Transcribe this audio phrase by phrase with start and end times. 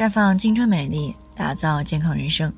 [0.00, 2.50] 绽放青春美丽，打造健康人生。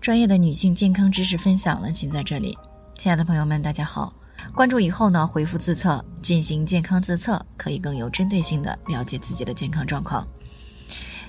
[0.00, 2.58] 专业的女性健康知识分享呢，尽在这里。
[2.98, 4.12] 亲爱的朋友们，大家好！
[4.56, 10.26] 关注以后呢，回复自测进行健康自测，可以更有针对性的了解自己的健康状况。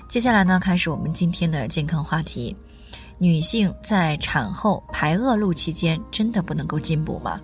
[0.08, 2.56] 接下来呢，开始我们今天的健康话题：
[3.16, 7.40] 女性在产后排恶露期间，真的不能够进补吗？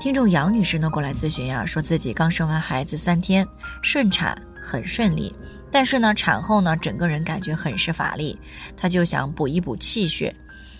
[0.00, 3.46] 听众杨女士呢过来咨询呀，说自己刚生完孩子三天，
[3.82, 5.30] 顺产很顺利。
[5.74, 8.38] 但是呢，产后呢，整个人感觉很是乏力，
[8.76, 10.32] 她就想补一补气血。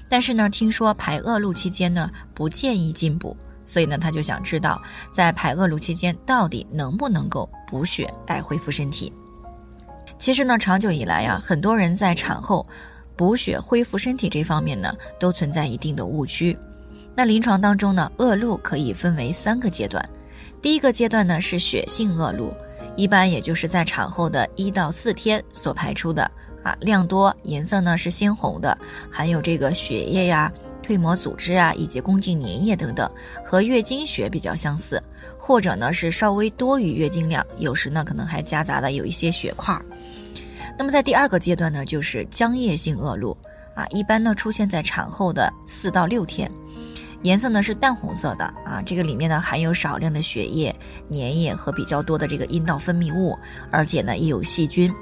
[0.08, 3.36] 但是呢，听说排恶露期间呢，不建议进补，
[3.66, 9.12] 所以呢，她就想知道在排恶露期间到底能不能够补血来恢复身体。
[10.16, 12.64] 其实呢，长久以来呀，很多人在产后
[13.16, 16.56] 补血恢复身体这方面呢，都存在一定的误区。
[17.16, 20.08] 那临床当中呢，恶露可以分为三个阶段，
[20.62, 22.54] 第一个阶段呢是血性恶露。
[22.96, 26.30] 一般也就是在产后的一到四天所排出的
[26.62, 28.76] 啊，量多，颜色呢是鲜红的，
[29.10, 33.10] 含有这个血液呀、蜕膜组织啊以及宫颈粘液等等，
[33.44, 35.02] 和月经血比较相似，
[35.36, 39.76] 或者呢是稍微多于月经量，有时呢可能还夹杂了有一些血块。
[40.78, 43.36] 那么在第二个阶段呢，就是浆液性恶露
[43.74, 46.50] 啊，一般呢出现在产后的四到六天。
[47.24, 50.74] 颜色呢是淡红色的啊，这个里面呢含有少量的血液、
[51.10, 53.34] 粘液和比较多的这个阴道分泌物，
[53.70, 54.94] 而且呢也有细菌。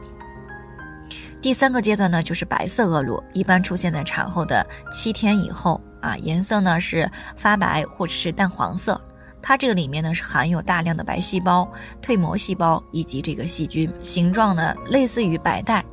[1.43, 9.00] 第三个阶段呢就是白色恶露，一般出现在产后的七天以后啊，颜色呢是发白或者是淡黄色，
[9.43, 11.69] 它这个里面呢是含有大量的白细胞、
[12.00, 15.84] 蜕膜细胞以及这个细菌，形状呢类似于白带，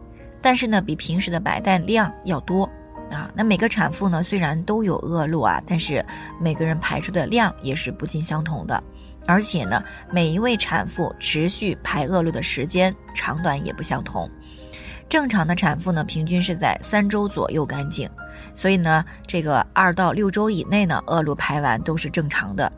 [0.43, 2.69] 但是呢比平时的白带量要多。
[3.11, 6.05] 啊，那每个产妇呢，虽然都有恶露啊，但是
[6.39, 8.81] 每个人排出的量也是不尽相同的，
[9.25, 14.29] 而且呢，每一位产妇持续排恶露的时间长短也不相同。
[15.09, 18.07] 正常的产妇呢，平均是在三周左右干净，
[18.53, 22.71] 所以呢，这个二到六周以内呢，恶露排完都是正常的。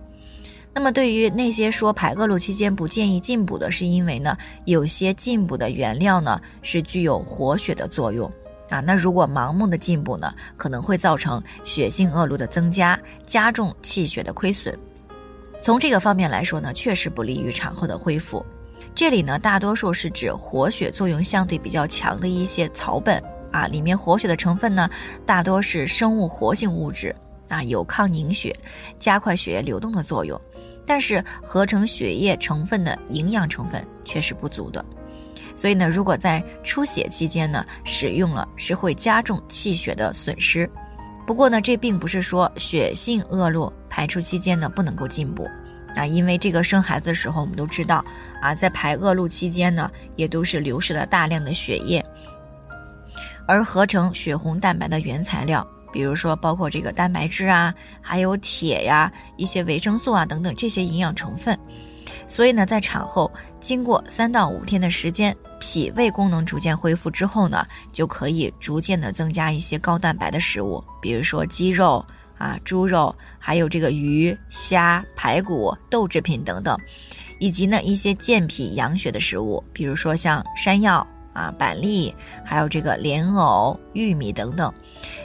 [0.73, 8.31] 那么对于那些说排恶露期间不建议进补的，是因为呢，有些进补的原料呢是具有活血的作用。
[8.71, 14.75] 啊，那如果盲目的进补呢，可能会造成血性恶露的增加，加重气血的亏损。
[15.61, 18.43] 从这个方面来说呢，确实不利于产后的恢复。
[18.95, 23.21] 这里呢，大多数是指活血作用相对比较强的一些草本
[23.51, 24.89] 啊，里面活血的成分呢，
[25.25, 27.15] 大多是生物活性物质
[27.49, 28.55] 啊，有抗凝血、
[28.97, 30.39] 加快血液流动的作用，
[30.85, 34.83] 但是合成血液成分的营养成分却是不足的。
[35.55, 40.69] 所以呢，如果在出血期间呢使用了，是会加重气血的损失。
[41.25, 45.47] 不过呢，这并不是说血性恶露排出期间呢不能够进补
[45.95, 48.03] 啊，因为这个生孩子的时候我们都知道
[48.41, 52.03] 啊，在排恶露期间呢，也都是流失了大量的血液，
[53.45, 61.57] 而合成血红蛋白的原材料，比如说包括这个蛋白质啊，还有铁呀、一些维生素啊等等这些营养成分。
[62.31, 72.03] 所以呢，在产后经过三到五天的时间，脾胃功能逐渐恢复之后呢，就可以逐渐的增加一些高蛋白的食物，比如说鸡肉
[72.37, 76.77] 啊、猪肉，还有这个鱼虾、排骨、豆制品等等，
[77.37, 82.15] 以及呢一些健脾养血的食物，比如说像山药啊、板栗，
[82.45, 84.73] 还有这个莲藕、玉米等等，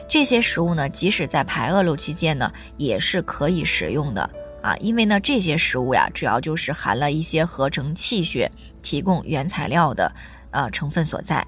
[0.08, 4.28] 这些食物呢，即使在排恶露期间呢，也是可以食用的。
[4.62, 8.50] 啊，因为呢，这些食物呀，主要就是含了一些合成气血、
[8.82, 10.10] 提供原材料的，
[10.50, 11.46] 呃，成分所在。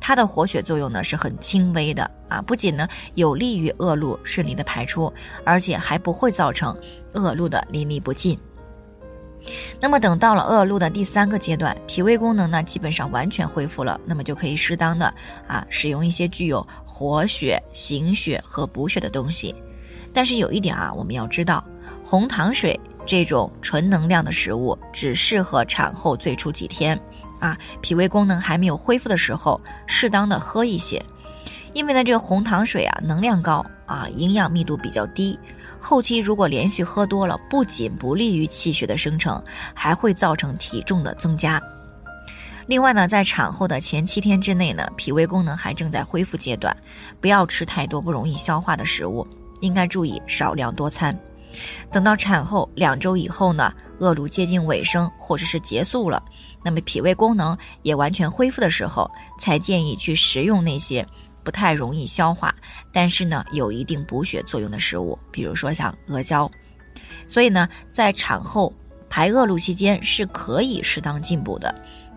[0.00, 5.12] 它的活血作用呢是很轻微的啊，不仅呢有利于恶露顺利的排出，
[5.44, 6.76] 而且还不会造成
[7.14, 8.38] 恶露的淋漓不尽。
[9.80, 15.12] 那么等到了恶露的第三个阶段，脾胃功能呢基本上完全恢复了，那么就可以适当的
[15.46, 19.54] 啊使用一些具有活血、行血和补血的东西。
[20.12, 21.64] 但是有一点啊，我们要知道。
[22.04, 27.00] 红糖水这种纯能量的食物，只适合产后最初几天，
[27.40, 31.02] 啊，脾胃功能还没有恢复的时候，适当的喝一些。
[31.72, 35.38] 因为呢，这个红糖水啊，能量高啊，营养密度比较低，
[35.80, 39.42] 后期如果连续喝多了，不仅不利于气血的生成，
[39.74, 41.60] 还会造成体重的增加。
[42.66, 46.74] 另外呢，在产后的前七天之内呢，脾胃功能还正在恢复阶段，
[47.20, 49.26] 不要吃太多不容易消化的食物，
[49.60, 51.18] 应该注意少量多餐。
[51.90, 56.22] 等到产后两周以后呢，恶露接近尾声或者是结束了，
[56.62, 59.10] 那么脾胃功能也完全恢复的时候，
[59.40, 61.06] 才建议去食用那些
[61.42, 62.54] 不太容易消化，
[62.92, 66.50] 但是呢有一定补血作用的食物，比如说像阿胶。
[67.28, 68.72] 所以呢，在产后
[69.08, 71.74] 排恶露期间是可以适当进补的，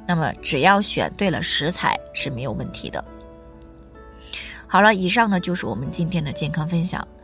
[0.07, 3.03] 那么只要选对了食材是没有问题的。
[4.65, 7.07] 好了，以上呢就是我们今天的健康分享。